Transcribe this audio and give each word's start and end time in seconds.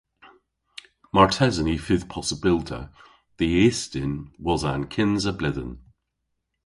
Martesen 1.15 1.71
y 1.73 1.75
fydh 1.87 2.07
possybylta 2.13 2.79
dh'y 3.37 3.51
ystyn 3.69 4.13
wosa 4.43 4.69
an 4.75 4.85
kynsa 4.93 5.31
bledhen. 5.39 5.71